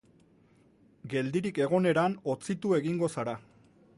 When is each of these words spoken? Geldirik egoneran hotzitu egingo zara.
Geldirik 1.13 1.59
egoneran 1.67 2.17
hotzitu 2.31 2.75
egingo 2.81 3.13
zara. 3.19 3.39